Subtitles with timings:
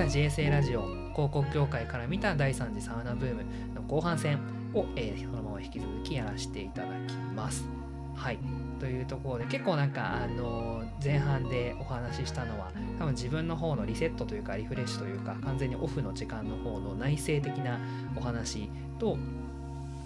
[0.00, 4.38] では JSA ラジオ広告業界から見た第3次サウナブームの後半戦
[4.72, 7.68] を、えー、そのまま引き続きやらせていただきます。
[8.16, 8.38] はい
[8.78, 17.78] というところで結構なんかあの前半でお話ししたのは多分自分の方のリセットというかリフレッシュというか完全にオフの時間の方の内省的な
[18.16, 19.18] お話と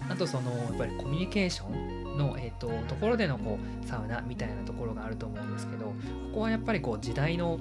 [0.08, 5.94] あとそのやっぱりコミュニケーションの、えーと、ところでのこうサウナみたいなところがあると思うんですけどこ
[6.34, 7.58] こはやっぱりこう時代の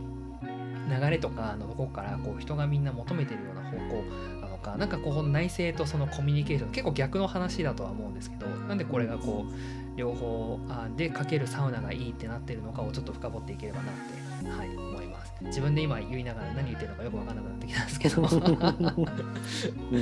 [0.90, 4.04] 流れとかのどこからこう人がみんな求めてるような方向
[4.42, 9.54] なのか何かこう内政とそのコミュニケーション結構逆の話だとは思うんですけどなんでこれがこう
[9.96, 10.60] 両方
[10.96, 13.96] でかけるサウナがいいってなってるのかをちょっと深掘っていければなっ
[14.44, 15.34] て、はい、思います。
[15.44, 18.22] 自分で今言いながら何言ってるのかよく分かんなくなってきたんですけど。
[18.26, 20.02] うんうん、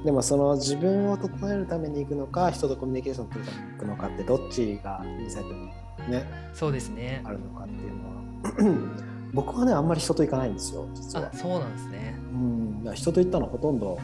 [0.00, 0.04] ん。
[0.04, 5.66] でもその自分を整えるために行くのか人とコミュニケーションを取るために行くのかってどっちがインサイトに
[6.10, 7.22] ねそうですね。
[7.24, 11.32] あるのかっていうのは僕はねあんまり人と行かないんですよ実は。
[11.32, 12.16] そうなんですね。
[12.32, 12.94] うん。
[12.94, 13.98] 人と行ったのほとんど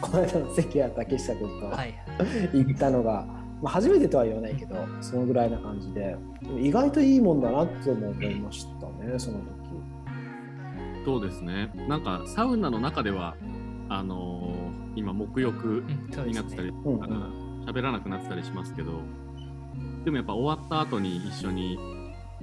[0.00, 1.94] この間の関谷竹下君と、はい、
[2.52, 3.26] 行ったのが、
[3.62, 6.16] まあ、初めてとは言わないけどそのぐらいな感じで。
[6.60, 9.46] 意外といいもんだなって思いましたねその時。
[11.04, 11.72] そうですね。
[11.88, 13.36] なんかサウナの中では
[13.88, 15.84] あのー、今沐浴
[16.26, 17.06] になってたり、うんね、
[17.66, 19.00] 喋らなくなってたりしますけど
[20.04, 21.78] でもやっぱ終わった後に一緒に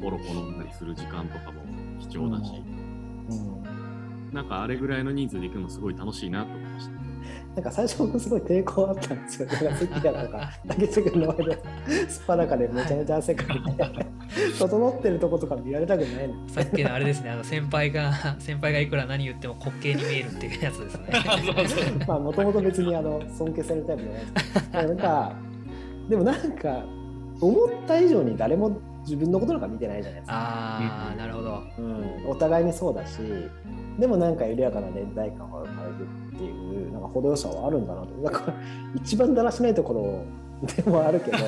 [0.01, 1.63] ポロポロ飲んだりする時間とかも
[2.07, 2.51] 貴重だし、
[3.29, 7.03] うん、なんかあれぐらいの人数で行くのすごい楽しいなと思いました。
[7.55, 9.47] なんか最初僕すごい抵抗あったんですよ。
[9.47, 13.85] だから好きだとか、 竹内君の前で、すっぱだかでめちゃめちゃ汗かいて、
[14.57, 16.33] 整ってるとことか見られたくないの。
[16.49, 21.09] さっきのあれですね、あの先輩が、 先輩がいくら何言っても滑稽に見えるっていうやつですね。
[22.07, 24.83] まあ、もともと別にあの尊敬されるタイプじゃないですか。
[24.83, 25.33] なんか、
[26.09, 26.83] でもなんか、
[27.39, 30.35] 思った以上に誰も自分のことなんか見てないじゃないですか。
[30.37, 32.25] ああ、なるほど、うん。
[32.27, 33.19] お互いにそうだし、
[33.99, 38.21] でもなんか緩やかな連帯感が生まれるっていう、なんか程よさはあるんだなと。
[38.21, 38.55] だから
[38.95, 40.25] 一番だらしないところ
[40.67, 41.37] でもあるけど、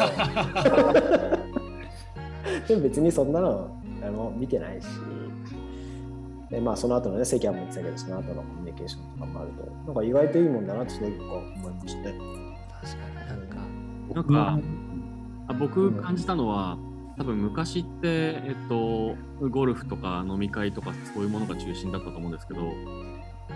[2.67, 3.70] でも別にそんなの
[4.04, 4.88] あの見てないし、
[6.49, 12.15] でまあその後のね、関谷も言ってたけど、その後のコミュニケーションとかもあると、なんか意外といいもんだなって思いましたね。
[12.82, 13.55] 確かになんか。
[14.14, 14.60] なんか、
[15.48, 16.77] あ僕感じたのは、
[17.17, 18.08] 多分昔って、
[18.45, 19.15] えっと、
[19.49, 22.73] ゴルフとか飲み会とかそういうものが中心だったと思うんですけど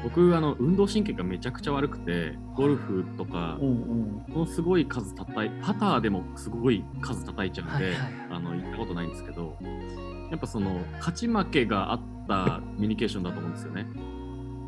[0.03, 9.57] 僕あの運動神経がめちゃくちゃ悪くてゴルフとか、うんうん、すごい数叩いパターでもすごい数叩いちゃうんで、はいはい、あの行ったことないんですけど
[10.31, 13.87] やっぱその勝ち負けがあったコミュニケーションだと思うんですよね。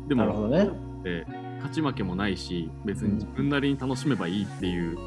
[0.08, 0.68] でも、ね、
[1.58, 4.98] 勝ち負けもないし別に自分なりに楽しめばいいっていう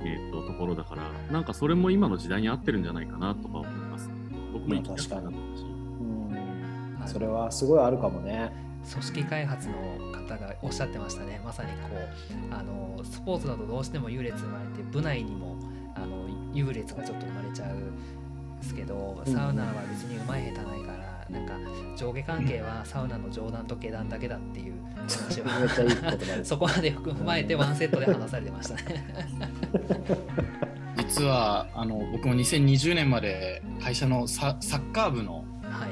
[0.00, 4.10] えーと、ところだからなんかそれも今の時代に合ってるんじゃないかなとか思います。
[4.52, 8.68] 僕も行きたかなし、うん、それはすごいあるかもね。
[8.90, 9.74] 組織開発の
[10.12, 11.40] 方がおっしゃってましたね。
[11.44, 15.56] まさにこうあのスポーツだとどうしても優劣生まれて部内にも
[15.94, 21.54] あの優劣がちょっと生まれちゃうんですけどサウナは別にうまい下手ないからなんか
[21.96, 29.04] 上下関係はサウナの上段と下段だけだっていう話はそこまで踏まえてワンセットで話されてましたね。
[30.96, 35.90] 実はあの僕も2020年まで会社のサッカー部の,、はい、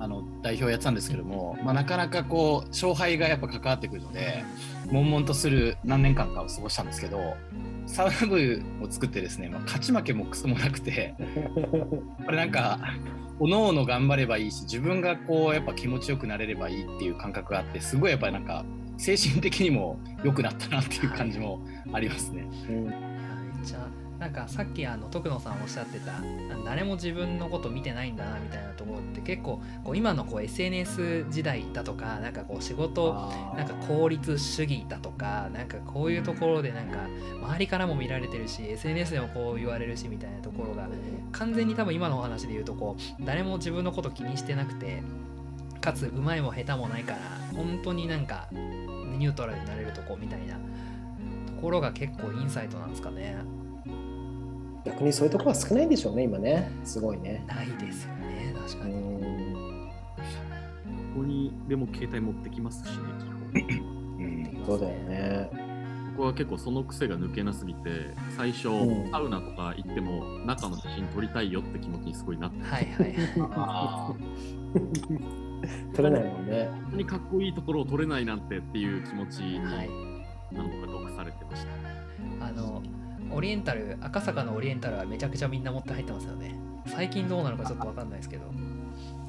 [0.00, 4.42] あの代表やってたんですけども、まあ、なかなかこう勝敗がやっぱ関わってくるので
[4.90, 7.36] 悶々とする何年間かを過ごしたんですけど
[7.86, 11.14] サウナ部を作ってですね、まあ、勝ち負けもクソもなくて
[12.24, 12.78] これなんか
[13.38, 18.64] おのおの頑張ればいいし自分がこうやっぱ気持ちよくなれればいいっていう感覚があってすごいやっぱりなんか
[18.96, 21.60] 精神的にも良くなったなっていう感じも
[21.92, 22.42] ありますね。
[22.42, 23.09] はい、めっちゃ
[24.20, 26.12] なんかさっきあの徳野さんおっしゃってた
[26.62, 33.14] 誰も自分のこと見てないんだなみたいなところって結構こう今のこう SNS 時代だとかなんかこう仕事
[33.56, 36.98] なんか効率主義だとかなんかこういうところでなんか
[37.42, 40.86] 周りからも見られてるし SNS でもこう言われるしみたいなところが
[41.32, 45.02] 完全に多分今のお話で言うとこう誰も自分のこと気にしてなくて
[45.80, 47.18] かつうまいも下手もないから
[47.56, 50.60] 本当になんかニュートラルになれるとこみたいなと
[51.62, 53.59] ころが結構インサイトなんですかね。
[54.84, 56.70] 逆にそういうところは少ないんでしょうね、今ね。
[56.84, 57.44] すごいね。
[57.46, 58.94] ないですよね、確かに。
[58.94, 59.00] こ
[61.16, 63.34] こにでも携帯持ってきますしね、基本。
[64.60, 65.50] うん、そうだよね。
[66.16, 72.62] 僕は結構その癖が抜けなすぎて、最初、うん、サウナとか行っても、中の写真撮りたいよって気持ちにすごいなって。
[72.62, 73.14] はいはい。
[75.94, 76.68] 撮れないもんね。
[76.70, 79.90] 本当にかっこいいところを撮れないなんてっていう気持ちに、はい、
[80.52, 81.66] なんとか毒されてまし
[82.38, 82.46] た。
[82.46, 82.80] あの
[83.32, 86.54] オリエンタル赤坂のオリエンタルはめちゃくちゃみんな持って入ってますよね
[86.86, 88.50] 最近どうなのかちょっと分かんないですけど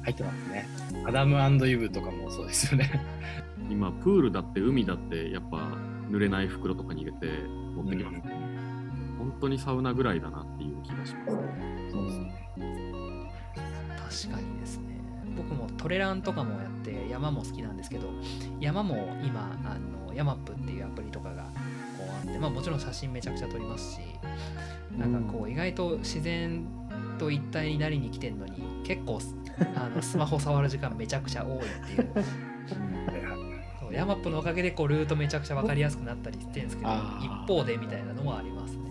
[0.02, 0.68] 入ってますね。
[1.06, 2.90] アダムイブとかもそうですよね。
[3.70, 5.58] 今、プールだって海だってやっぱ
[6.10, 7.28] 濡れない袋とかに入れて
[7.76, 8.22] 持ってきます、ね、
[9.20, 11.36] うん、本当にサウナぐらいだなっていう気がします。
[11.92, 12.32] そうですね。
[13.96, 15.00] 確かにですね。
[15.36, 18.10] 僕もトレランとかもやって山も好きなんですけど、
[18.60, 21.46] 山も今、あのヤマップっていうアプリとかが
[22.32, 24.00] って、まあもちろん写真めちゃくちゃ撮りますし、
[24.98, 26.66] なんかこう意外と自然
[27.18, 29.20] と一体になりに来てんのに結構
[29.76, 32.24] あのスマホ触る時間めちゃくちゃ多いっていう。
[33.80, 36.90] そうヤマップのおかげでこうルートめちゃくちゃ分かりやすくなったりしてるんですけど
[37.20, 38.82] 一方でみたいなのもありますね。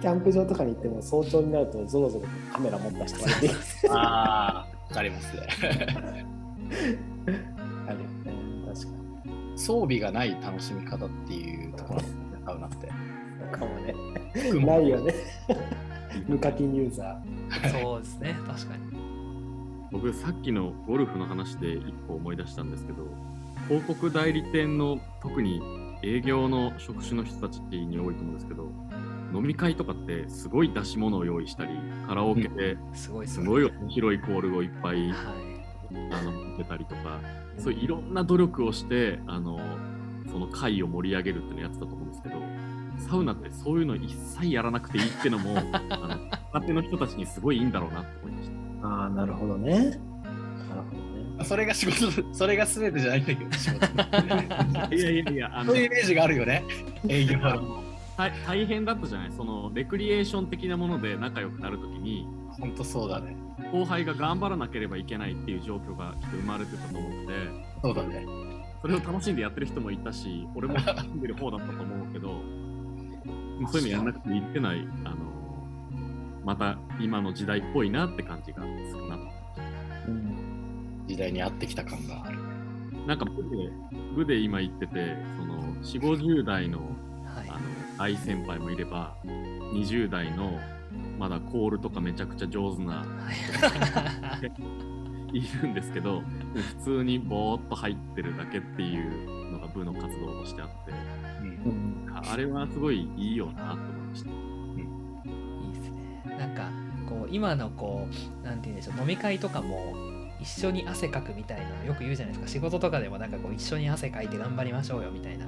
[0.00, 3.50] キャンプ場とかに行っても早朝になるとぞろぞろカメラ持った人がいて
[3.88, 6.26] ああ分かりますね。
[9.66, 12.00] 装備がない楽しみ方っていうところ
[12.46, 12.86] サウナって。
[13.50, 13.94] かもね。
[14.64, 15.12] ないよね。
[16.28, 17.80] 無課金ユーザー。
[17.82, 18.82] そうですね、確かに。
[19.90, 22.98] 僕、さっきのゴルフの話で一個思い出したんですけど、
[23.66, 25.60] 広告代理店の特に
[26.04, 28.70] 営業の職種の人たちに多いと思うんですけど、
[29.34, 31.70] 飲み会とかってすごい出し物を用意したり、
[32.06, 35.55] カラオケですごい面白いコールをいっぱい、はい、
[36.12, 37.20] あの出たりとか、
[37.58, 39.58] そういういろんな努力をしてあの
[40.30, 42.36] その会を盛り上げるっていうのをやってたと思うんですけど、
[42.98, 46.08] サウナってそういうの一切やらなくていいっていうのも、 あの
[46.52, 48.50] 若手の人たちにすごいいいんだろうなと思いまし
[48.82, 48.88] た。
[48.88, 49.72] ああ、なるほどね。
[49.72, 49.90] なる
[50.90, 51.44] ほどね。
[51.44, 54.94] それが仕事、それが全てじゃないんだけど、仕事。
[54.94, 56.64] いやいやいや、あのそういうイメージがあるよね、
[57.08, 57.82] 営業は。
[58.46, 59.32] 大変だったじゃない？
[59.32, 62.26] そのレクリエーション的なもので仲良くなるときに
[62.58, 63.36] 本当そうだね
[63.72, 67.32] 後輩が頑張らなければいけないっていう状況がきっと生まれてたと思って
[67.82, 68.26] そうだね。
[68.82, 72.42] それを楽しんでやってる人もいたし俺も楽しんでる方だったと思うけど
[73.72, 75.16] そういうのやらなくていいってない、あの
[76.44, 79.22] また今の時代っぽいなって感じがするなと、
[80.08, 82.38] うん、時代に合ってきた感がある。
[83.06, 83.70] なんか部で
[84.14, 86.78] 部で今言ってて、その4、50代の,、
[87.24, 87.60] はい、あの
[87.98, 90.58] 大先輩もいれば、20代の
[91.18, 93.04] まだコールとかめちゃくちゃ上手な、は
[95.32, 96.22] い、いるんですけど、
[96.54, 100.92] 普通にぼーっと入ってるだけっていうのが部の活動としてあって、
[101.64, 104.30] うん、あれはすごいいいよなと思いました。
[104.30, 104.78] うん、
[105.66, 106.22] いいですね。
[106.38, 106.70] なんか
[107.08, 108.06] こう今のこ
[108.42, 109.94] うなんて言うんでしょう飲み会とかも
[110.40, 112.48] 一緒に汗かくみたいなのよく言うじゃないですか。
[112.48, 115.46] 仕事とかでもなんかこう一緒に汗かいて頑張りましょうよみたいな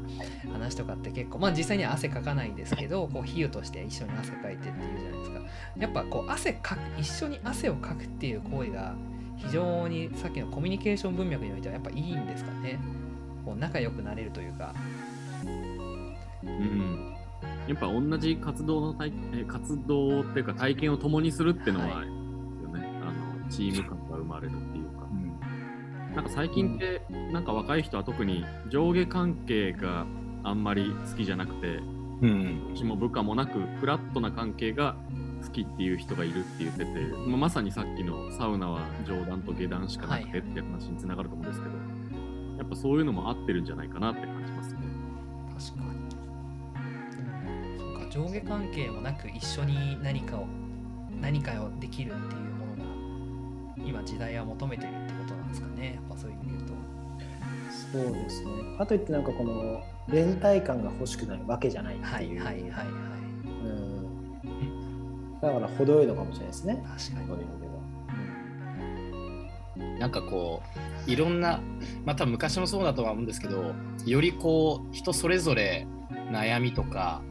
[0.53, 5.41] 話とかって結構まあ実際には汗かかないんですけど こう比喩として一緒に汗かいてっていうじゃないですか。
[5.79, 8.95] やっぱこう汗かく一緒に汗をかくっていう行為が
[9.37, 12.79] 非常にさっきのコミュニケーション文脈においてはやっぱいいんですかね。
[13.45, 14.75] こう仲良くなれるというか。
[16.45, 17.15] うん、
[17.67, 19.13] やっぱ同じ活動の体
[19.47, 22.13] 活動っていうか体験を共にするっていうのは、はい、よ
[22.69, 23.01] ね。
[23.03, 23.13] あ
[23.45, 23.98] のチーム感
[26.19, 27.01] なんか最近って、
[27.31, 30.05] なんか若い人は特に上下関係が
[30.43, 34.97] あんまり好きじゃなくて、うん、うちも部下もなくフラットな関係が
[35.45, 36.91] 好きっていう人がいるって言ってて、
[37.29, 41.83] まあ、まさにさっきのサウナは上段と下段しかなくてって話につながると思うんですけど、は
[42.57, 44.81] い、やっぱそういうのも合ってるんじゃないかなって感じますね。
[45.57, 45.85] 確か
[48.05, 48.11] に。
[48.11, 50.49] 上下関係もなく一緒に何かを
[51.21, 55.08] 何かをできるっていうものが今時代は求めてる
[55.49, 56.75] なんですかねやっぱそういう意味で言うと。
[57.93, 58.51] そうですね。
[58.77, 62.11] かといってなんかこの連帯感が欲しくないわけじゃないっていう。
[62.11, 62.87] はいはいはいはい。
[63.65, 65.41] うん。
[65.41, 66.75] だから程よいのかもしれないですね。
[66.75, 67.01] 確かに。
[67.01, 67.61] そういう意味
[69.79, 70.63] では、なんかこ
[71.07, 71.61] ういろんな
[72.05, 73.75] また昔もそうだとは思うんですけど
[74.05, 75.87] よりこう人それぞれ
[76.31, 77.23] 悩みとか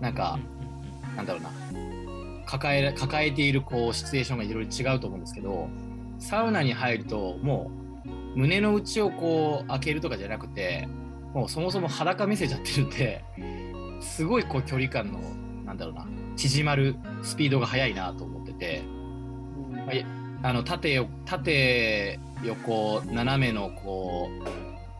[0.00, 0.38] なんか、
[1.16, 1.50] なんだろうな。
[2.46, 5.68] 抱え抱えているこうシチュエーションがいろいろ違うと思うんですけど
[6.18, 7.70] サウナに入るとも
[8.04, 10.88] う胸の内をこう開けるとかじゃなくて
[11.32, 13.24] もうそもそも裸見せちゃってるんで
[14.00, 15.20] すごいこう距離感の
[15.64, 16.06] なんだろうな
[16.36, 18.82] 縮まるスピードが速いなと思ってて、
[19.70, 19.92] ま
[20.42, 24.28] あ、あの縦縦横斜めのこ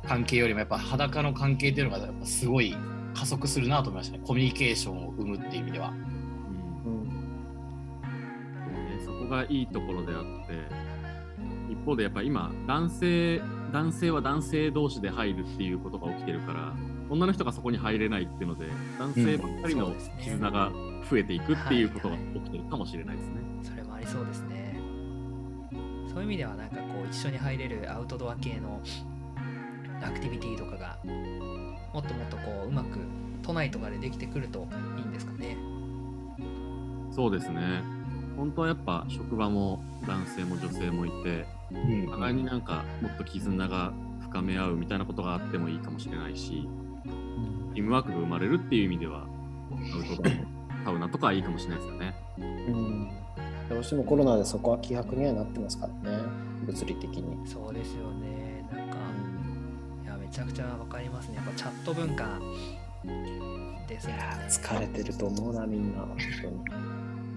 [0.05, 2.77] う関係よりもやっぱ裸の関係っていうのがやっぱすごい
[3.15, 4.23] 加速するなと思いましたね。
[4.25, 5.89] コミュニケーションを生むっていう意味では。
[5.89, 7.09] うん、
[9.01, 10.86] そうね、そこがいいところであって一
[11.87, 13.41] 方でやっぱ今男性
[13.73, 16.75] 男性は男性同士で入るっていうことが起きてるから
[17.09, 18.67] 女の人がそこに入れないっていうので
[18.99, 20.73] 男性ばっかりの絆が
[21.09, 23.35] 増えていくっていうことが起きてるかもしれないですね。
[23.63, 24.81] それもありそうですね。
[26.09, 28.81] そういう意味ではなんかこう一緒に入れるアウトドア系の
[30.03, 32.99] アクティビティとかがもっともっとこううまく
[33.43, 34.67] 都内とかでできてくると
[34.99, 35.57] いいんですかね。
[37.13, 37.83] そうですね。
[38.37, 41.56] 本当はやっぱ職場も男性も女性もいて、お
[42.11, 46.69] 互いになんかもっと絆が深め合うみたいなことがあってもいいかもしれないし、
[47.75, 49.27] チームワークが生まれるっていう意味では、
[49.71, 52.15] アウトドアサウナとかいいかもしれないですよね。
[52.39, 53.11] うん
[53.69, 56.19] どうしてもコロナでそこは希薄にはなってますからね、
[56.65, 57.47] 物理的に。
[57.47, 58.65] そうですよね。
[58.73, 58.97] なんか、
[60.05, 61.37] いや、めちゃくちゃわかりますね。
[61.37, 62.39] やっぱチャット文化
[63.89, 64.15] ですね。
[64.49, 66.79] 疲れてると思うな、みんな、本当に。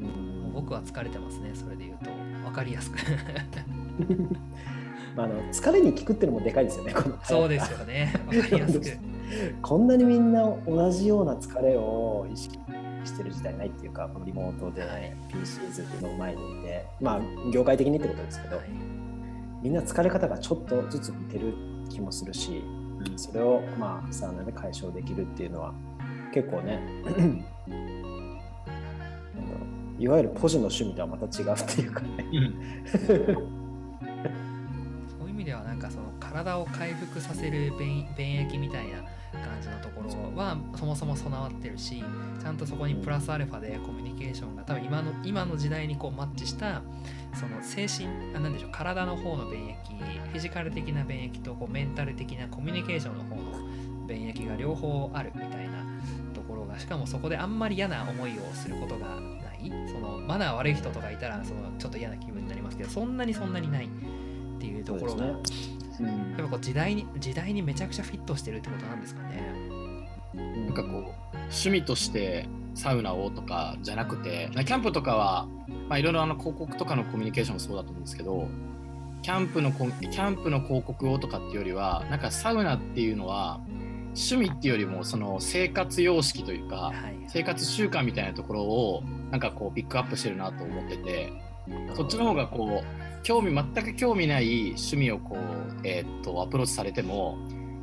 [0.01, 2.11] うん、僕は疲れてますね、それで言うと。
[2.43, 3.78] 分かりやすくま
[5.17, 8.85] あ、あの疲れに効くっていうのもでかいですよね、このそうですよね、分かりやすく。
[9.61, 12.57] こんなにみんな同じような疲れを意識
[13.03, 18.65] してる時代ないっていうか、リモートで PC ずっとの前にいて、まあ、業界的にってことですけど、はい、
[19.61, 21.53] みんな疲れ方がちょっとずつ似てる
[21.89, 22.63] 気もするし、
[23.15, 25.73] それをまあサウナで解消できるっていうのは、
[26.33, 26.81] 結構ね、
[29.99, 32.07] いわゆるポジの趣味とはまた違うっていうかね。
[33.05, 33.58] そういう意味
[35.49, 38.97] ではなんかその体を回復させる便便液みたいな
[39.31, 42.03] 感じのところはそもそも備わってるし
[42.39, 46.83] ちゃんとそこにプラスアルファでコミュニケーションが多分今の今の時代にこうマッチした
[47.33, 55.83] その精神あなんでしょう体の方の便液フィジカル的な便液とこうメンタル的なコミュニケーションの方の便液が両方あるみたいな
[56.35, 59.71] ところがしかもそこであんまり嫌な思いをすることがない。
[59.91, 63.89] そのマナー悪い人とかいたらそのちょっと嫌な気分になりますけどそんなにそんなにない。
[64.59, 65.33] っていうところが、ね。
[66.01, 69.53] うん、やっぱこう時代に時代にめちゃくちゃフィットしてるってことなんですかね。
[70.33, 70.91] なんかこう
[71.33, 75.47] 趣味としてサウナをとかじゃなくてキャンプとかは、
[75.87, 78.47] まあ、いろいろあの広告とかのコミュニケーションもそうだと思うんですけど
[79.21, 83.59] キャンプのキャンプの広告をとかっていうよりはなんかサウナっていうのは
[84.09, 86.93] 趣味っていうよりもその生活様式というか、はい、
[87.27, 91.33] 生活習慣みたいなところをなんかこうピックアップしてるなと思ってて
[91.95, 95.39] そっちの方がこう興味全く興味ない趣味をこう、
[95.83, 97.37] えー、っとアプローチされても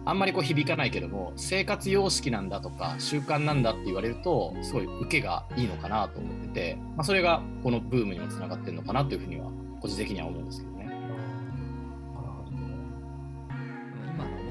[0.04, 10.75] あんまりこう響かないけども生活様式なんだとか習慣なんだって言われるとすごい受けがいいのかなと思ってて、まあ、それがこのブームにもつながってるのかなというふうには個人的には思うんですけど。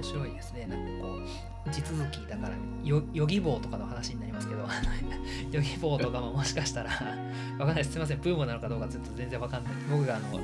[0.05, 0.67] 白いですね。
[0.67, 1.19] なんかこ
[1.65, 2.51] う地続きだから
[2.83, 4.62] ヨギボーとかの話になりますけど
[5.51, 6.91] ヨギボーとかももしかしたら
[7.57, 7.91] わかんないです。
[7.93, 8.21] すいません。
[8.21, 9.74] ブームなのかどうかちょっと全然わかんない。
[9.89, 10.39] 僕があの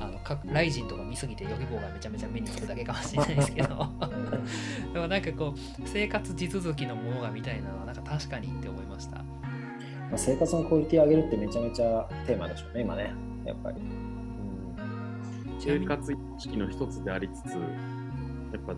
[0.00, 3.68] あのライジンとか見すぎてヨギボーがめちゃめちゃ目につくだけかもしれないですけど。
[4.92, 9.24] でもなんかこう生活地続きのものがみたいなのはなんか確かにって思いました、ま
[10.14, 13.12] あ、生活のクオリティ上げるってめちゃめちゃテーマでしょうね今ね。
[13.44, 17.58] やっぱり、うん、生活意識の一つでありつつや
[18.58, 18.74] っぱ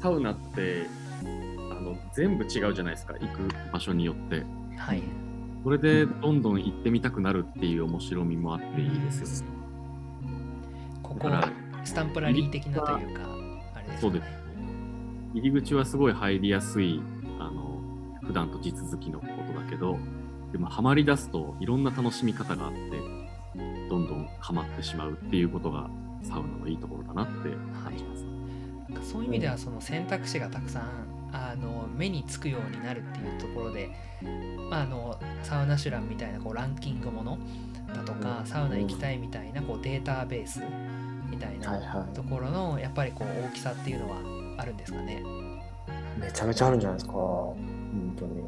[0.00, 0.86] サウナって
[1.70, 4.44] あの全部違うじゃないですか行く場所によって。
[4.76, 5.02] はい。
[5.62, 9.54] それでどんどん行ってみたくなるっていう面白みもあっていいですよね、
[11.02, 11.52] ここは
[11.84, 13.22] スタンプラリー的なというか
[13.74, 13.98] あれですね。
[14.00, 14.40] そうです。
[15.34, 17.02] 入り口はすごい入りやすい
[17.38, 17.82] あの
[18.22, 19.98] 普段と地続きのことだけど
[20.52, 22.78] でもハマり出すといろんな楽しみ方があって
[23.88, 25.90] どんどんハマってしまうっていうことが
[26.22, 27.50] サウナのいいところだなって
[29.10, 30.82] そういう意味ではその選択肢がたくさん
[31.32, 33.90] あの目につくようになるっていうところで、
[34.70, 37.38] まあ、あのサウナシュランみたいなこうランキングもの
[37.92, 40.62] だとか、サウナ行きたいみたいなこうデータベース
[41.28, 44.18] みたいなところのやっぱりこう大きさっていうのは
[44.58, 45.24] あるんですかね？
[46.20, 48.44] めちゃめちゃあるんじゃないですか本当に。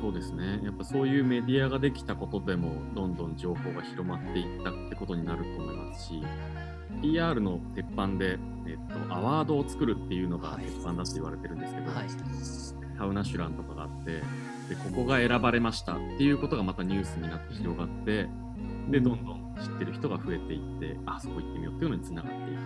[0.00, 0.60] そうですね。
[0.62, 6.22] やっぱそういうメディアができたことでもどんどん情報が広まっていったってことになると思いますし
[7.02, 12.08] PR の鉄板で、えっと、アワードを作るっていうのが鉄板だって言われてるんですけど、はい、
[12.98, 14.12] サウナシュランとかがあって
[14.68, 18.28] でここが選ばれましたっていうことがまたニュースになって広がって
[18.90, 22.44] でどんどん知ってる人が増えていってあそこ行ってみようっていうのにつながっていく。
[22.44, 22.58] っていう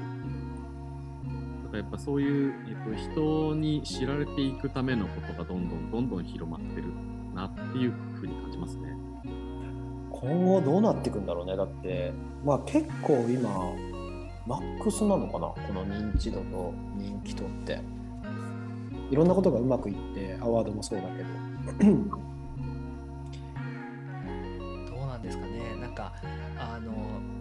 [1.64, 6.84] だからやっぱそういう、えっと、人に知られていくためのことがどんどんどんどん広まってる
[7.34, 8.90] なっていうふうに感じますね。
[10.10, 11.56] 今後どうなっていくんだろうね。
[11.56, 12.12] だって
[12.44, 13.74] まあ結構今
[14.46, 15.46] マックスなのかな？
[15.48, 17.80] この認知度と人気とって。
[19.10, 21.28] いろんなことがうまくいってアワードもそうだけど。
[24.96, 25.76] どうなんですかね？
[25.80, 26.12] なんか
[26.58, 26.92] あの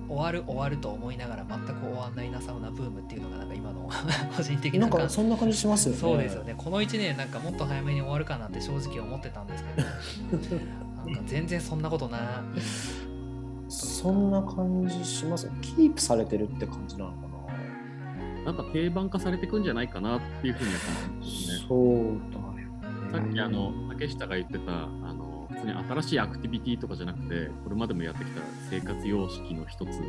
[0.09, 3.89] 終わる終わると思いながら全く終わんないなサウナブームっていうのがなんか今の
[4.35, 5.99] 個人的ななんかそんな感じしますよね。
[5.99, 6.53] そうですよね。
[6.57, 9.87] この1年なんかもっと早めに終わるかなって正直思ってたんですけど。
[11.05, 12.21] なんか全然そんなことない
[14.01, 15.47] そんな感じします？
[15.61, 17.17] キープされてるって感じなのか
[18.43, 18.45] な？
[18.45, 21.65] なんか定番化されていくんじゃないかなっていうふうには感じますね。
[21.67, 21.85] そう
[22.33, 28.41] だよ、ね、さっきあの竹下が言ってたあの別に新しいアクティビティとかじゃなくてこれまでもやってきた
[28.71, 30.01] 生活様式の一つ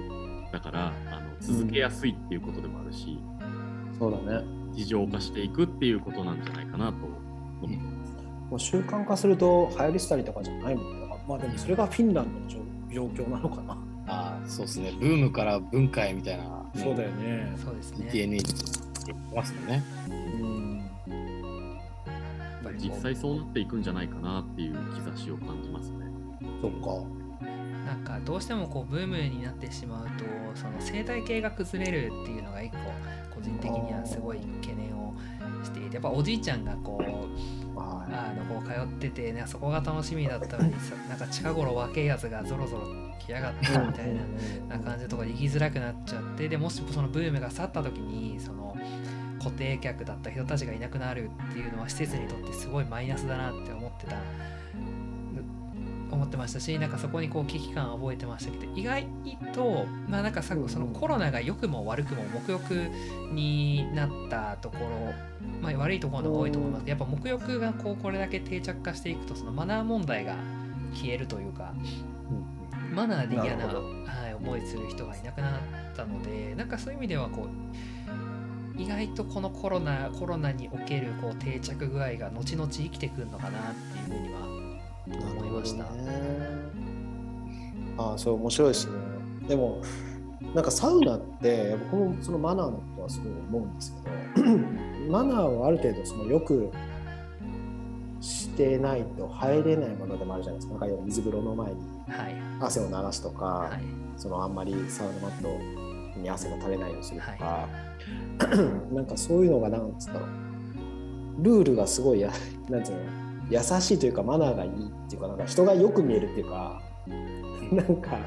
[0.51, 3.19] だからあの続けやすいっていうことでもあるし、
[3.93, 6.95] うん、そうだね事情化していくっていうことなんじゃないかなと
[7.61, 8.13] 思います。
[8.49, 11.07] もう習慣化すると流行りしたりとかじゃないもんね。
[11.29, 13.79] まあでもそれがフィンランドの状況なのかな。
[14.47, 14.93] そうですね。
[14.99, 17.53] ブームから文化へみたいな、ね、そうだよね。
[17.65, 18.11] そうですね。
[18.13, 18.53] DNA って
[19.07, 19.83] 言ってますよね。
[20.41, 20.73] うん
[22.79, 26.07] 実際そうなっていくんじゃないかなっていう兆しを感じますね。
[26.61, 27.23] そっか。
[27.87, 32.79] なんかどうしてもこうブームになってしまうとその生態系が崩れるっていうのが一個
[33.35, 35.15] 個人的にはすごい懸念を
[35.65, 40.75] していてやっぱおじいちゃんがこうあのこう通ってて、ね、そこが楽しみだったのに
[41.09, 44.07] なんか近頃若いやつがぞろぞろ来やがったみたい
[44.69, 48.77] な感じとかで行きづらくなっちゃってでもしそのブームが去った時にその
[49.39, 54.17] 固定客だった人たちがいなくなるっていうのは施設にとってすごいマイナスだなって思ってた
[56.15, 59.07] 思ってましたしなんかそこにこう危機感を覚えてましたけど意外
[59.55, 62.91] とまあなんかさそのコロナが良くも悪くも沐浴
[63.33, 65.15] になったところ、
[65.61, 66.89] まあ、悪いところの多いと思います。
[66.89, 70.37] やっぱ沐浴がこうこれだけ定着化していくとそのマナー問題が
[70.95, 71.73] 消えるというか、
[72.93, 75.61] マナーで嫌なな、はい、思いする人がいなくなっ
[75.97, 77.47] たのでなんかそういう意味ではこ
[78.77, 84.52] う意外とこのコロナコロナにおけるこう定着具合が後々生きてくるのかなっていうふうには
[85.07, 85.85] 思いました。
[85.85, 85.91] ね、
[87.99, 88.93] ああそれ面白いですね。
[89.49, 89.83] でも
[90.55, 93.95] なんかサウナって僕もそのマナーのことはすごい思うんです
[94.35, 94.47] けど
[95.11, 96.71] マナーをある程度そのよく
[98.21, 100.87] してないと入れないものでもあるじゃないですか。
[100.87, 101.81] なんか水風呂の前に
[102.61, 103.83] 汗を流すとか、はい、
[104.17, 107.69] そのあんまりサウナマットに汗が垂れないようにするとか、は
[108.91, 110.27] い、 なんかそういうのがなんつったの
[111.39, 112.31] ルールがすごいや
[112.69, 113.22] なんつうの
[113.53, 114.75] 優しいというかマナーがいいっ
[115.09, 116.81] ていうかなんか人がよく見えるっていうか
[117.73, 118.19] なんか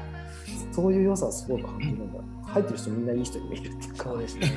[0.72, 2.20] そういう良さはすごく感じるんだ。
[2.44, 4.04] 入ってる人みんないい人に見えるっていうか。
[4.04, 4.52] そうですね。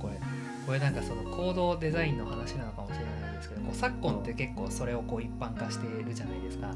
[0.00, 0.20] これ
[0.66, 6.74] これなんかその行動デザインの話なのかもしれないですけどこう昨今って結構それをこう一般化しているじゃないですかで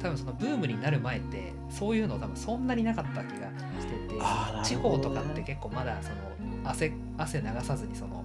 [0.00, 3.48] 多分そのブームになる前ってそういうの多分そんなになかった気が
[3.80, 4.20] してて、
[4.64, 6.16] 地方とかって結構まだその
[6.64, 8.24] 汗汗流さずにその,、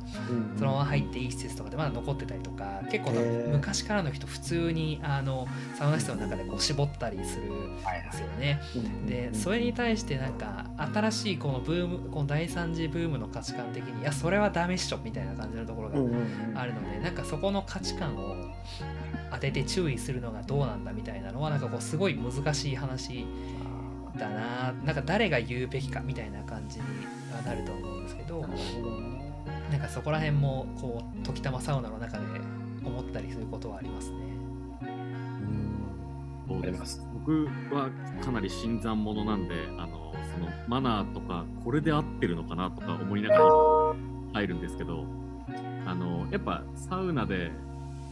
[0.57, 3.11] そのまま入っていい施設とかでまだ残ってたりとか結構
[3.51, 8.59] 昔からの人普通にあのサウナ室の中でこう絞ったりするんですよね。
[9.07, 15.95] でそれに対してなんか新しいこのブームこの第3次ブームの価値観的にいやそれはダメっしょみたいな感じのところが
[16.55, 18.35] あるのでなんかそこの価値観を
[19.31, 23.25] 当てて注意するのがどうなんだみたいなのはなんかこうすごい難しい話
[24.17, 26.85] だななんか誰が言うべきかみたいな感じに
[27.35, 28.45] はなると思うんですけど
[29.71, 32.23] なんかそこら辺もこう時たまサウナの中で
[32.83, 34.17] 思ったりすることはありますね。
[34.81, 37.91] うんあります僕は
[38.23, 43.43] かなり新参者なんであのそのマナーとかこれで合ってるのかなとか思いながら
[44.33, 45.05] 入るんですけど
[45.85, 47.51] あのやっぱサウナで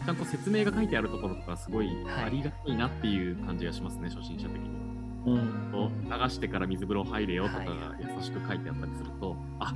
[0.05, 4.86] ちゃんと説明が書いてあるところとかすごいありがたいなっていう感じがしますね、はい、初心者的に。
[5.27, 9.73] うん、流してから水風呂入れよとかが優しく書いてあったりすると、はい、あ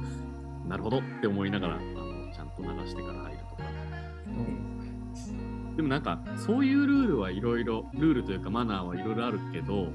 [0.68, 3.64] なるほどって思いながらあのちゃんと流してから入るとか、
[4.28, 9.88] うん、でもなんかそういうルールはいろいろルールというかマナーはいろいろあるけど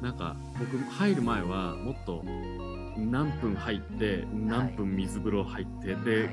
[0.00, 2.22] なんか僕入る前はもっと
[2.96, 6.30] 何分入って何分水風呂入って、はい、で、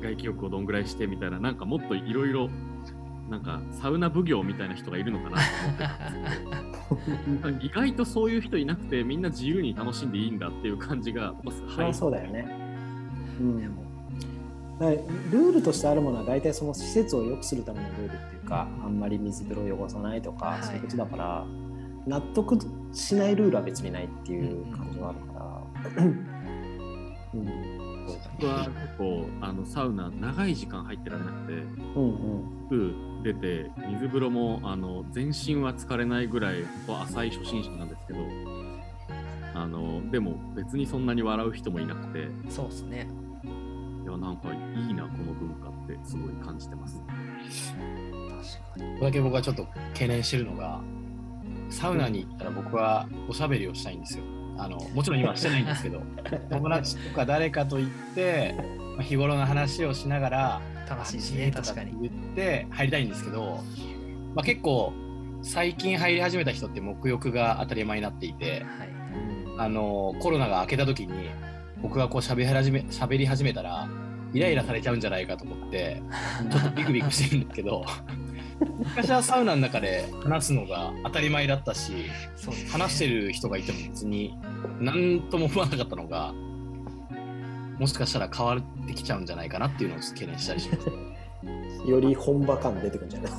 [0.00, 2.48] 外気浴をどんぐらいしてみたいななんかもっといろいろ
[3.28, 11.34] なんかサウナ奉行みたいな人がいるのかなと思ってたんです意外とそういう人いなくてみんな自由に楽しんでいいんだっていう感じが
[11.76, 12.46] はい、そうだよね、
[13.40, 13.88] うん、でも。
[15.30, 21.44] ルールとしてあるものは大体その施設を良くするためのルールっていうかあんまり水風呂を汚さないとか、はい、そういうことだから
[22.06, 22.56] 納得
[22.92, 25.32] しないルールは別にないっていう感じがあるか
[25.96, 27.77] ら、うん
[28.40, 38.20] 僕は結構あのサウナ長い時間入ってられなくて、うんうん、出て水風呂もあの全身は疲れないぐらい浅い初心者なんですけど
[39.54, 43.08] あのでも別にそんなに笑う人もいなくてそうですね
[44.04, 47.02] いやなんかいいなこの文化ってすごい感じてます。
[47.06, 48.98] 確かに。
[48.98, 50.80] これだけ僕はちょっと懸念してるのが
[51.70, 54.24] サウナに行ったら僕はおしゃべりをしたいんですよ
[54.58, 56.02] あのもちろん今してないんですけど
[56.50, 58.54] 友達とか誰かと行って、
[58.96, 61.92] まあ、日頃の話をしながら楽しいしね確かに。
[62.00, 63.62] 言って入りたいんですけど、
[64.34, 64.92] まあ、結構
[65.42, 68.88] 最近入り始めた人って沐浴が当たり前になっていて、はい、
[69.58, 71.30] あのコロナが明けた時に
[71.80, 73.88] 僕がこう喋り始め喋り始めたら
[74.32, 76.02] イライラされちゃうんじゃないかと思って
[76.50, 77.84] ちょっとビクビクしてるんだけど
[78.78, 82.06] 昔はサウナの中で話すのが当たり前だったし、ね、
[82.72, 84.36] 話してる人がいても別に
[84.80, 86.32] 何とも思わなかったのが
[87.78, 90.88] もしかしたら変わってきちゃうんじゃないかなっていうのを懸念したりします。
[91.88, 93.32] より本場感出てくるんじゃない？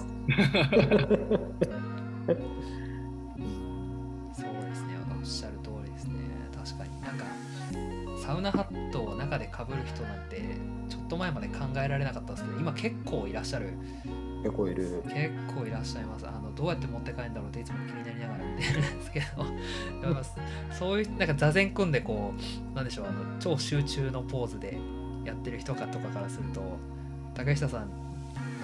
[8.22, 10.42] サウナハットを中でかぶる人なんて
[10.88, 13.74] ちょっと前まで考えられなかったんですけど今結構いらっしゃる
[14.44, 15.04] 結構いる。
[15.06, 16.28] 結構いらっしゃいます。
[16.28, 19.46] あのどうやって持って帰るんだろうっていつも気になりながら見てるんですけど。
[20.72, 22.34] そういうなんか座禅組んでこ
[22.72, 24.78] うなんでしょうあの超集中のポーズで
[25.26, 26.62] やってる人かとかからすると
[27.34, 27.90] 竹下さん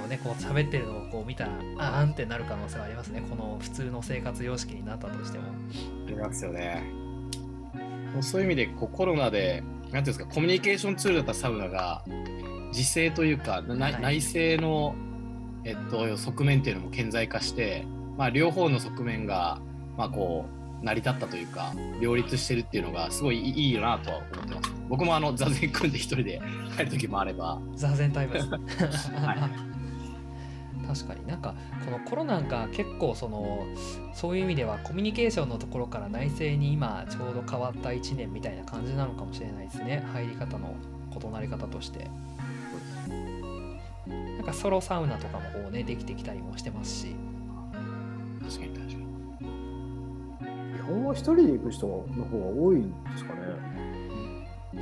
[0.02, 3.22] のねこう喋ってるのをこう見たらあーんってなる可能性はありますね。
[3.30, 5.46] この普通の生活様式になったとしても。
[6.08, 6.84] ありますよね。
[8.22, 9.62] そういう意味でこうコロナで
[9.92, 12.04] 何ていうんですかコミュニケーションツールだったサウナが
[12.70, 14.96] 自制というか、はい、内政の、
[15.66, 17.86] えっと、側面っていうのも顕在化して、
[18.18, 19.60] まあ、両方の側面が、
[19.98, 20.46] まあ、こ
[20.82, 24.72] う成り立ったというか両立してるっていうのがすごいいいよなとは思ってます。
[24.88, 26.42] 僕もあの座禅組んで一人で
[26.78, 27.60] 帰る時もあれば。
[27.74, 28.50] 座禅タイムです。
[29.20, 29.76] はい
[30.86, 33.66] 確かになんかこのコロナが結構その
[34.14, 40.76] そういう意味ではコミュニケーションのところから内政に今ちょうど変わった1年みたいな感じなのかもしれないですね入り方の
[41.12, 42.08] 異なり方として
[44.46, 47.16] なんかソロサウナとかもこうねできてきたりもしてますし
[48.44, 48.98] 確かに確かに
[50.78, 51.94] 日本は一人で行く人の
[52.26, 53.42] 方が多いんですかね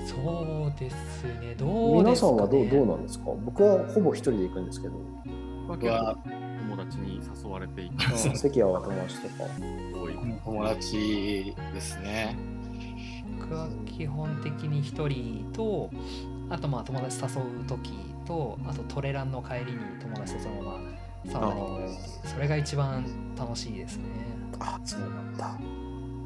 [0.05, 3.25] そうですねどうですか、ね、皆さんはどうどうなんですか？
[3.45, 4.95] 僕はほぼ一人で行くんですけど
[5.67, 8.09] 僕は友達に誘われていた。
[8.17, 9.33] 関谷は友達とか。
[9.95, 10.13] 多い。
[10.43, 12.35] 友達ですね。
[13.39, 15.89] 僕は基本的に1人と、
[16.49, 17.91] あとまあ友達誘う時
[18.25, 20.79] と、あとトレランの帰りに友達とそのまま
[21.31, 21.77] サウナに行
[22.21, 23.05] くそれが一番
[23.37, 24.03] 楽しいですね。
[24.59, 25.57] あ、そうなんだ。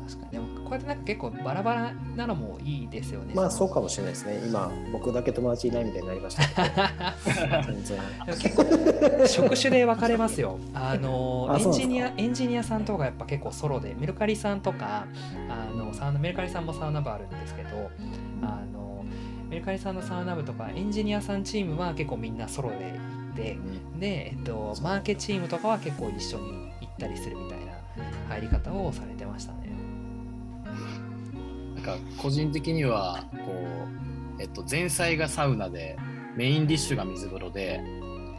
[0.08, 0.32] 確かに。
[0.32, 3.34] でもこうやってなんか結構バラバラなのもいいですよね。
[3.36, 4.42] まあそうかもしれないですね。
[4.48, 6.44] 今僕だけ友達いないみたいになりました。
[7.64, 8.00] 全然。
[8.26, 10.58] 結構職種で分かれますよ。
[10.74, 15.06] あのエンジニアエンジニアさんとかやっぱ結構ソロでメルカリさんとか
[15.50, 17.70] あのサウナメルカリさんもサウナ部あるんですけど
[18.42, 18.77] あの
[19.50, 23.58] メルカリさんのサウナ部とかエンジニアさんチームは結構みんなソロで行って
[24.00, 27.74] で、えっと、マーケチームとかは結構一緒に行ったりするみたいな
[28.30, 29.68] 入り方をされてましたね。
[31.88, 33.54] か個人的にはこ
[34.38, 35.98] う、えっと、前菜がサウナで
[36.36, 37.82] メインディッシュが水風呂で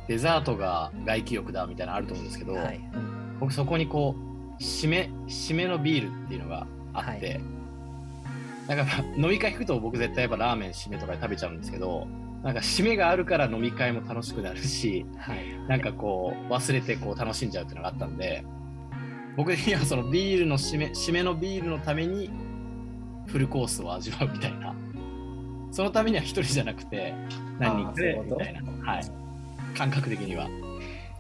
[0.07, 2.81] デザートが外気浴だみたいなのあると思うんですけど、はい、
[3.40, 4.14] 僕そこにこ
[4.59, 7.40] う締め締めのビールっていうのがあって、はい、
[8.68, 12.07] なんか飲み会行くと僕絶対やっぱラーメン締めとかで食べちゃうんですけど
[12.42, 18.44] なんか締めがあるから飲み会も楽しくなるし、はい、なんかこう忘れてこう楽しんじゃうっていうのがあったんで
[19.37, 22.31] 僕的にはそのビールの締め締めのビールのために
[23.26, 24.74] フルコースを味わうみたいな
[25.70, 27.14] そのためには一人じゃなくて
[27.59, 28.92] 何人かでみたいな。
[28.92, 29.11] はい。
[29.76, 30.48] 感覚的には。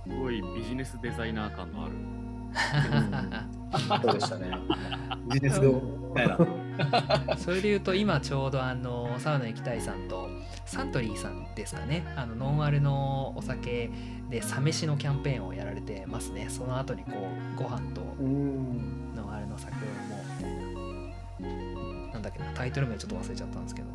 [0.06, 1.94] すごいビジネスデザイナー感のある。
[4.02, 4.50] そうでしたね。
[5.30, 5.72] ビジネスみ
[6.14, 6.38] たいな
[7.38, 10.28] それでいうと今ちょうどあのサウナ行きたいさんと
[10.64, 13.90] サントリーさんですかねあのノンアルのお酒
[14.28, 17.10] でサ飯のキャンペーンをやられてますねその後にこ
[17.56, 21.58] うご飯とノンアルの酒を飲も
[22.10, 23.88] うなんだっけなタイトル名ちょっと忘れちゃったんですけど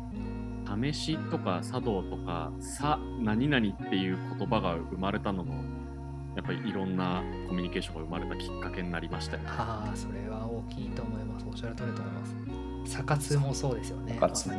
[0.82, 5.62] 試しとか茶道とかさ何々っていう言葉が生まれたのも
[6.34, 9.48] やっぱりいろんなコミュニケーションが生まれたきっかけになりましたよね。
[9.50, 11.46] ああそれは大きいと思います。
[11.48, 12.34] おっしゃる通りと思います。
[12.84, 14.14] サカツもそうですよね。
[14.14, 14.56] サカツね。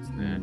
[0.00, 0.40] ですね。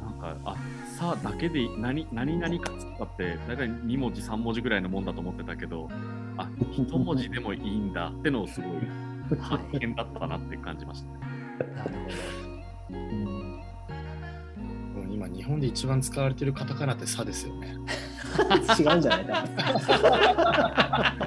[0.00, 0.56] なんかあ
[0.98, 5.88] さあだけで何何々かつったって大体2文字3文字ぐらいのもんだと思ってたけど
[6.36, 8.72] あ1文字でもいいんだってのをすごい
[9.40, 11.16] 発見だったなって感じました、ね。
[11.76, 12.04] なるほど。
[12.90, 13.60] うん、
[15.12, 17.76] 今日本で一番使われてるカタカナって「さ」ですよね。
[18.78, 19.44] 違うんじゃないか。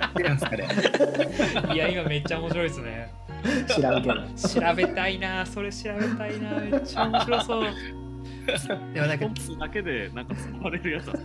[1.74, 3.14] いや今めっちゃ面白いですね。
[3.68, 4.16] 知らんけど。
[4.36, 7.66] 調べたいなそれ調べたいなめっちゃ面白そう。
[8.94, 9.26] でもなんか
[9.60, 11.14] だけでなんか使われるやつだ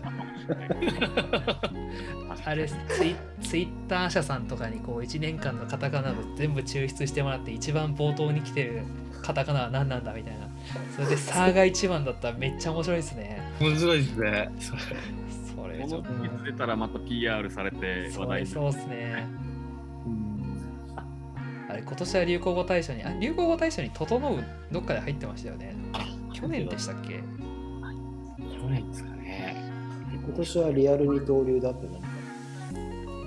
[2.45, 8.83] あれツイツイッター社さんとかにこう1年間のカタカナを全部抽出してもらって一番冒頭に来てる
[9.23, 10.47] カタカナは何なんだみたいな。
[10.95, 13.41] それで「サーが一番だったらめっちゃ面白いですね。
[13.61, 14.51] 面白いですね。
[14.61, 14.81] そ れ
[15.55, 16.45] それちょっと。
[16.45, 19.27] 出たらまた PR されて話題そうですね。
[19.27, 19.56] あ
[21.77, 25.75] れ今年は流行語大賞にあ流行語大賞に「整う」どっかで入ってましたよね
[26.33, 27.21] 去年でしたっけ？
[28.39, 29.57] 去年ですかね。
[30.13, 32.09] 今年はリアル二刀流だって何か。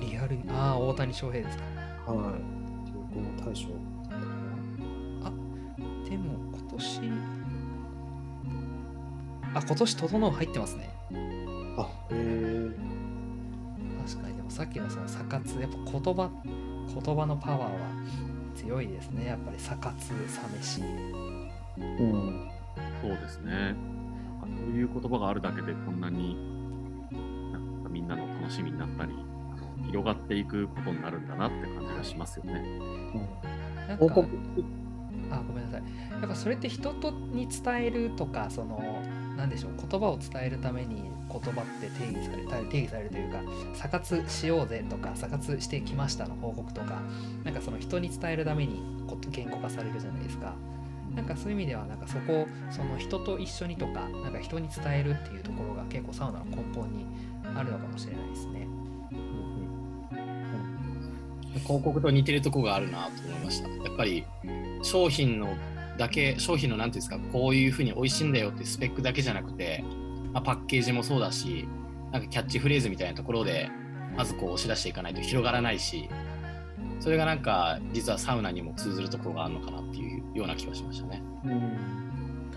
[0.01, 1.63] リアルああ、大谷翔平ですか。
[2.11, 2.41] はい。
[3.15, 3.69] 流行大賞。
[5.23, 5.31] あ
[6.07, 7.01] でも今年。
[9.55, 10.89] あ、今年、整う入ってますね。
[11.77, 12.69] あ、へえ。
[14.05, 17.69] 確かに、でもさっきのそのサカツ、やっぱ言葉、言葉のパワーは
[18.63, 19.27] 強いですね。
[19.27, 20.81] やっぱりサカツ、サ飯。
[20.81, 22.49] うん。
[23.01, 23.75] そうですね。
[24.41, 26.35] そういう言葉があるだけでこんなに
[27.51, 29.13] なんかみんなの楽しみになったり
[29.87, 32.53] 広がっていくことになるんだなって感じがしますよね。
[32.53, 34.05] うん、なんか
[35.31, 35.83] あごめんなさい。
[36.19, 39.01] やっぱそれって人とに伝えるとかその
[39.37, 43.41] 何でしょう言葉を伝えるために言葉って定義され定義されるというか
[43.73, 47.01] 「査活しようぜ」とか「査活してきました」の報告とか
[47.43, 48.81] なんかその人に伝えるために
[49.31, 50.55] 言語化されるじゃないですか。
[51.15, 57.05] なんかそういう意味ではなんかそこその人と一緒にとかなんか人に伝えるっていうところが結構サウナの根本に
[57.55, 58.67] あるのかもしれないですね。
[61.63, 63.69] 広告と似てるとこがあるなと思いました。
[63.69, 64.23] やっぱり
[64.83, 65.55] 商品の
[65.97, 69.83] だけ商品の何ていうんですかこういうふうに美味しいんだよってスペックだけじゃなくて、
[70.33, 71.67] まあ、パッケージもそうだし
[72.11, 73.69] なんかキャッチフレーズみたいなところで
[74.15, 76.09] まずこう押し出していかないと広がらないし
[76.99, 81.23] それがなんか実はサウナにも通ずるところがあるのかなっていうような気がしましたね。
[81.45, 82.49] うん。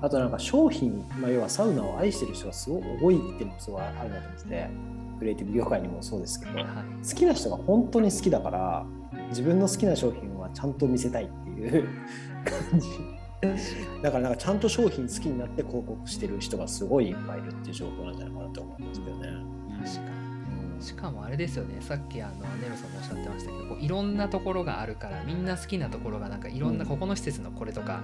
[0.00, 4.70] あとなんか商品、まあ、要はサウナを愛してる人がすごい多いっていうのもすごいあるなと思ってて
[5.18, 6.66] クリエイティブ業界にもそうですけど、はい、
[7.06, 8.86] 好きな人が本当に好きだから
[9.28, 11.88] 自分の好きな商品はちゃんと見せたいっていう
[12.70, 12.88] 感じ
[14.02, 19.28] だからなんかちゃんと商品好きになって広告してる人がすごいいっぱいいるっていう状況なんじゃないかなと思うんですけどね。
[19.82, 20.20] 確かに
[20.82, 28.00] しかもあれですよねさっきあのネルソンもおっしゃってましたけどこういろんなところがあるからみんな好きなところがなんかいろんな、ここの施設のこれとか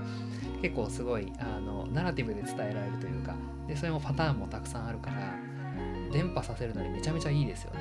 [0.60, 3.34] 結構すごいあのナラティブで伝えられるというか
[3.66, 5.34] でそれもパターンもたくさんあるから
[6.12, 7.80] 伝播させるのにめちゃめちゃいいですよね。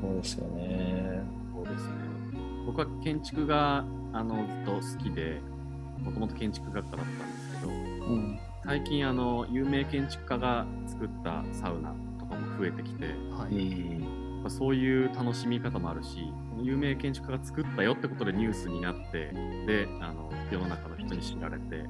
[0.00, 1.22] そうですよね。
[1.54, 1.92] そうですね。
[2.66, 5.40] 僕は建築があのずっと好きで
[6.02, 7.74] もともと建築学科だったんですけど、う
[8.16, 11.94] ん、最近あの有名建築家が作ったサウナ
[12.30, 16.32] かも増えてきて、はい、そういう楽しみ方もあるし
[16.62, 19.32] 有名建築家が作ったよってことでニュースになって
[19.66, 21.84] であの世の中の人に知られて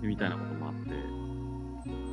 [0.00, 0.90] みたいなこともあって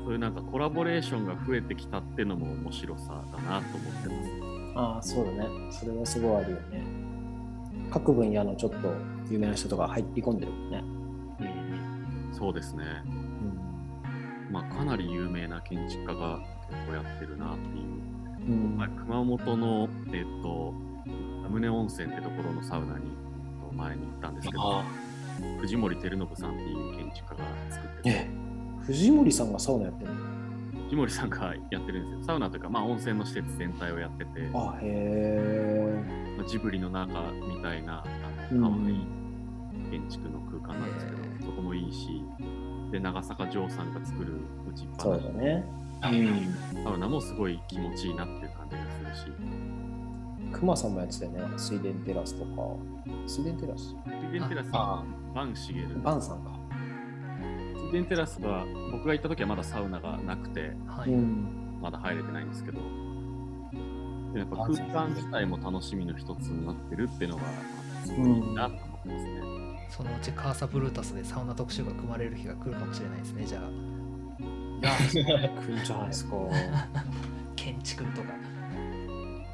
[0.04, 4.48] そういうなんかコラボレーションが増えてきたっていうのも面白さだなと思ってます。
[4.76, 6.84] ああそうだねそれはすごいあるよね。
[7.92, 8.94] 各分野のちょっと
[9.30, 10.84] 有名な人とか入り込んでるもんね。
[12.38, 12.84] うん、そうですね。
[13.06, 13.10] う
[14.50, 17.86] ん、まあかなり有名な建築家が結構やってるなっていう。
[18.48, 20.74] うん、熊本の、えっ、と、
[21.44, 23.06] ラムネ温泉ってところのサウナに
[23.74, 24.84] 前に行ったんですけど、
[25.60, 28.28] 藤森照信さんっていう建築家が作ってて。
[28.80, 30.16] 藤森さんがサウナやってるの？
[30.86, 32.24] 藤森さんがやってるんですよ。
[32.24, 36.06] サウナというか、まあ、温泉の施設全体をやってて、あへ
[36.38, 39.06] まあ、ジブリの中みたいな、あの、可愛い
[39.92, 42.22] 建築の空間なんですけど、そこもいいし、
[42.92, 44.34] で、長坂城さんが作る
[44.70, 45.22] 打ちっぱなし。
[45.24, 45.64] そうだね。
[46.04, 46.08] う
[46.80, 49.38] ん、サウナもすごい気持ちいいなっていう感じがするし。
[50.52, 52.76] クマさんもやってたよね、水田テラスとか。
[53.26, 53.96] 水田テラス？
[54.32, 56.02] 水田テラスはバンシゲル。
[56.02, 56.52] バンさんか。
[57.92, 61.10] 水田テラスは僕が行った時はまだサウナがなくて、はい、
[61.82, 62.80] まだ入れてないんですけど、
[64.36, 67.44] やっぱ空間自体も楽しみの一つになってるっていうのが、
[68.06, 69.57] すごいいいなと思ってますね。
[69.90, 73.62] そのうちカーサブルータスでサウナ特集が組まれる日が来るかもしれないですね、じゃあ。
[74.82, 76.36] が来るんじゃないですか。
[77.56, 78.28] 建築とか。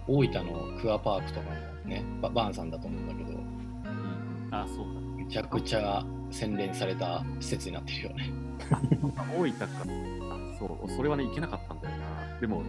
[0.07, 5.01] 大分のクアパークとかもね、ババーンさんだと思うんだけど、うん、あそうだ。
[5.15, 8.31] めちゃくちゃ洗練された施設になってるよね。
[9.37, 9.65] 大分か。
[9.65, 12.39] あそう、それはね、行けなかったんだよな。
[12.39, 12.63] でも、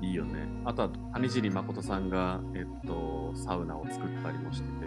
[0.00, 0.46] いいよね。
[0.64, 4.86] あとは、谷尻誠さんが、えっと、サウナを作ったりもしてて、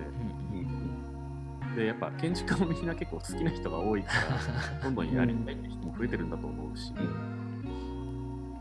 [1.75, 6.93] で、やっぱ建築家もみんな結構好きな人が多いから、 どんどんやりたいって人も増えてるんだと思うし。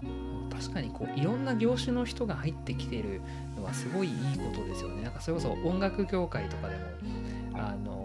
[0.03, 3.21] うん、確かにこういろんな業種の人が入ってきてる
[3.57, 5.03] のはすごいいいことですよね。
[5.03, 6.83] なんかそれこそ音楽業界とかでも、
[7.55, 8.01] あの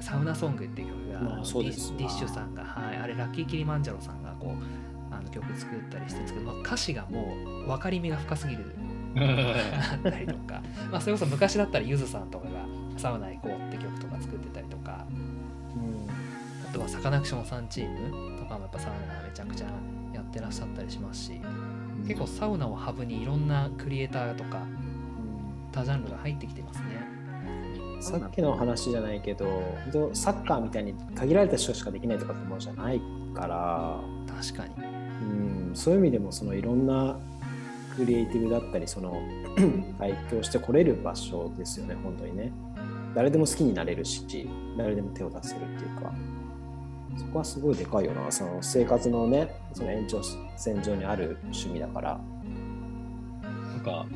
[0.00, 8.74] サウナソングっていう曲が、まあ、ディッシュさんが、はい、あれラッキーキリマンジャロさんがこうあの曲作ったりしてるんですけど、まあ、歌詞がもう分かりみが深すぎる。
[9.18, 12.57] あったりとか、まあ、それこそ昔だったらゆずさんとかが
[12.98, 16.08] サウナ行こうって曲とか作ってたりとか、うん、
[16.68, 19.66] あとはサカナクションさんチームとかもやっぱサウナめちゃくちゃ
[20.12, 27.18] やってらっしゃったりしますし、うん、結構サウナをハブにいろんなクリエイターとか、うん、他ジャンルが入ってきてますね。
[28.00, 29.46] さっきの話じゃないけど
[30.12, 33.00] サッカーみたいに限られた人しかできないとかってものじゃない
[33.34, 34.00] から。
[34.40, 34.84] 確かに。
[34.84, 35.74] うん。
[35.74, 37.16] そういう意味でもそのいろんな
[37.98, 39.20] クリエイティブだったりその
[39.98, 42.52] 体験してこれる場所ですよね本当にね
[43.18, 46.14] 誰でも好きになれるし誰でも手を出せるっていうか。
[47.16, 48.30] そこはすごいでかいよな。
[48.30, 50.22] その生活のねその延長
[50.56, 52.20] 線上にある趣味だから。
[53.42, 54.06] なんか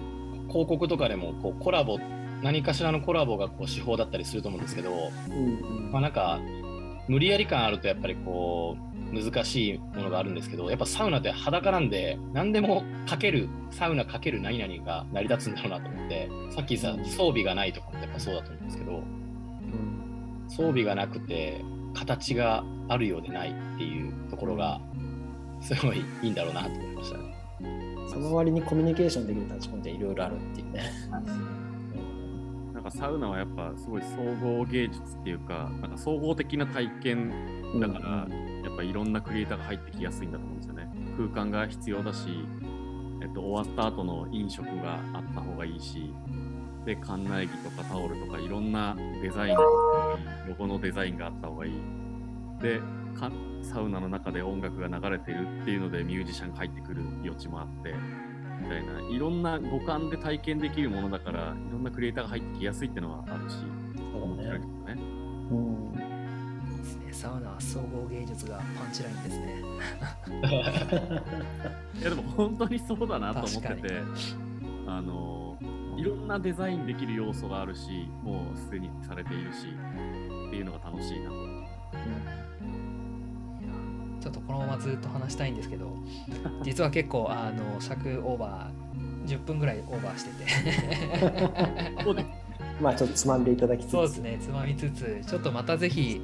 [0.47, 1.99] 広告とかでもこうコラボ
[2.45, 6.39] 何かしらのコラボがこう手法だったりすると思うんですけど、うんうん、まあなんか
[7.09, 21.63] 無理やり感あるとやっぱりこう難しいものがあるんですけどやっぱサウナって裸なんで何でもかけるサウナかける何々が成り立つんだろうなと思ってさっきさ装備がないとかもやっぱそうだと思うんですけど、うん、装備がなくて
[21.95, 24.81] 形があるようでないっていうところが
[25.61, 27.33] すごいいいんだろうなと思いましたね。
[28.09, 30.83] その割にコミュニケーションできる立ち込んでいろいろあるっていうね。
[32.75, 37.31] なんかサウナはやっぱすごい総合芸術っていうか、なんか総合的な体験
[37.79, 40.89] だから、うんやっぱいろんなクリエイターが入ってきやすいんだと思うんですよね。
[41.17, 42.47] 空間が必要だし、
[43.23, 46.13] えっと、終わった後の飲食があった方がいいし、
[46.85, 50.19] で、館内着とかタオルとかいろんなデザイン、ロ
[50.59, 51.73] ゴのデザインがあった方がいい。
[52.61, 52.81] で、
[53.63, 57.95] サウナの中で音楽が流れてるっていうのでミュージシャンが入ってくる余地もあって、
[58.61, 63.57] みたいな、いろんな五感で体験できるものだから、いろんなクリエイターが入ってきやすいっていうのはあるし、
[64.15, 64.97] 面白いですね。
[65.51, 65.82] うん
[67.23, 69.63] サウナは総合芸術がパンチラインですね。
[72.01, 74.03] いやでも本当にそうだなと思ってて
[74.89, 75.57] あの
[75.97, 81.31] いろんなデザインできる要素があるしもうすでにされているしっていうのが楽しいな。
[81.31, 81.65] と、うん、
[84.19, 85.97] ちょっとこのままずっと話したいんですけど
[86.65, 90.51] 実は結構あの尺オーバー10分ぐらいオーバーしてて。
[92.81, 93.93] まあちょっとつまんでいただきつつ。
[93.93, 96.21] そうですねつまみつつちょっとまたぜひ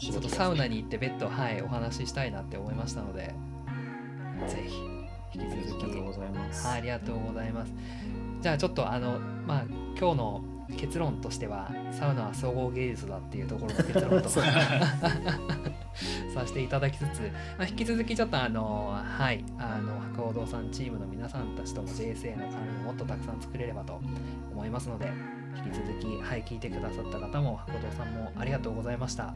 [0.00, 3.34] ちょっとサウナに行って別途、はい、お話ししたいなって思いましたので、
[4.48, 4.76] ぜひ
[5.34, 6.66] 引き続き、ありがとうございます。
[6.66, 7.72] はい、ありがとうございます。
[8.40, 9.64] じゃあちょっとあの、まあ、
[9.98, 10.44] 今日の
[10.76, 14.28] 結論としては、サウナは総合芸術だっていうところの結論と
[16.32, 17.20] させていただきつつ、
[17.58, 24.00] まあ、引き続きちょっとあの、はい、あの博報堂さんチームの皆さんたちとも JSA の関連をもっとたくさん作れればと
[24.52, 25.12] 思いますので、
[25.64, 29.34] 引き続き、はい、聞いてくださった方も博堂さんもありがとうございました。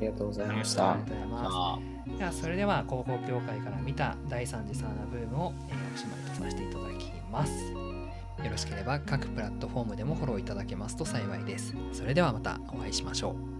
[0.00, 0.92] りがとうございました。
[0.92, 2.18] ありがとうございます。
[2.18, 7.72] ではそれでは広報協会から見た第3次サウナブームを、えー、おしまいとさせていただきます。
[7.72, 11.74] よろしければ各プラットフォームでもフォローいただけますと幸いです。
[11.92, 13.53] それではまたお会いしましょう。